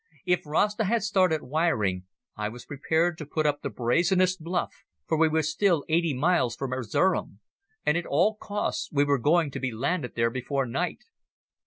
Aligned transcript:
If 0.25 0.47
Rasta 0.47 0.85
had 0.85 1.03
started 1.03 1.43
wiring 1.43 2.07
I 2.35 2.49
was 2.49 2.65
prepared 2.65 3.19
to 3.19 3.25
put 3.27 3.45
up 3.45 3.61
the 3.61 3.69
brazenest 3.69 4.41
bluff, 4.43 4.73
for 5.07 5.15
we 5.15 5.27
were 5.29 5.43
still 5.43 5.85
eighty 5.89 6.15
miles 6.15 6.55
from 6.55 6.73
Erzerum, 6.73 7.39
and 7.85 7.95
at 7.95 8.07
all 8.07 8.35
costs 8.35 8.89
we 8.91 9.03
were 9.03 9.19
going 9.19 9.51
to 9.51 9.59
be 9.59 9.71
landed 9.71 10.15
there 10.15 10.31
before 10.31 10.65
night. 10.65 11.03